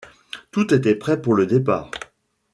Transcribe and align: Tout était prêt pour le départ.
Tout 0.49 0.73
était 0.73 0.95
prêt 0.95 1.21
pour 1.21 1.35
le 1.35 1.45
départ. 1.45 1.91